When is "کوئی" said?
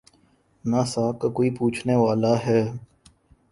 1.29-1.49